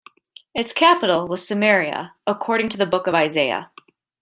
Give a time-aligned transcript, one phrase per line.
[0.55, 3.69] Its capital was Samaria according to the Book of Isaiah.